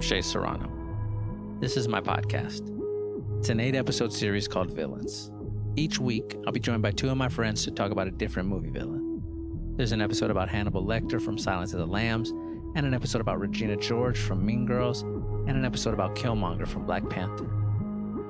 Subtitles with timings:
[0.00, 0.70] Shea Serrano.
[1.60, 2.70] This is my podcast.
[3.38, 5.30] It's an eight episode series called Villains.
[5.76, 8.48] Each week, I'll be joined by two of my friends to talk about a different
[8.48, 9.22] movie villain.
[9.76, 12.30] There's an episode about Hannibal Lecter from Silence of the Lambs,
[12.76, 16.86] and an episode about Regina George from Mean Girls, and an episode about Killmonger from
[16.86, 17.48] Black Panther.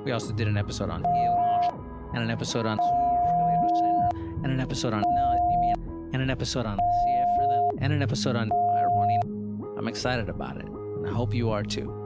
[0.05, 2.79] We also did an episode on and an episode on
[4.43, 5.05] and an episode on
[6.13, 6.79] and an episode on
[7.81, 8.51] and an episode on
[9.77, 10.69] I'm excited about it,
[11.05, 12.01] and I hope you are too.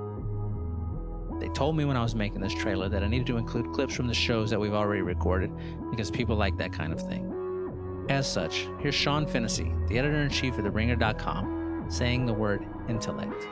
[1.41, 3.95] They told me when I was making this trailer that I needed to include clips
[3.95, 5.53] from the shows that we've already recorded
[5.91, 8.07] because people like that kind of thing.
[8.09, 13.47] As such, here's Sean Fennessy, the editor in chief of TheRinger.com, saying the word intellect.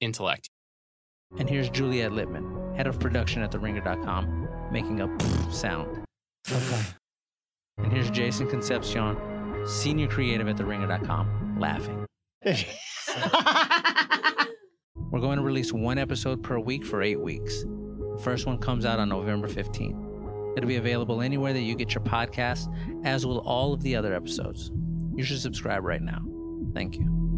[0.00, 0.50] Intellect.
[1.38, 6.04] And here's Juliet Litman, head of production at TheRinger.com, making a sound.
[6.50, 6.82] Okay.
[7.76, 9.16] And here's Jason Concepcion,
[9.64, 12.04] senior creative at TheRinger.com, laughing.
[15.18, 17.64] We're going to release one episode per week for eight weeks.
[17.64, 20.56] The first one comes out on November 15th.
[20.56, 22.72] It'll be available anywhere that you get your podcasts,
[23.04, 24.70] as will all of the other episodes.
[25.16, 26.20] You should subscribe right now.
[26.72, 27.37] Thank you.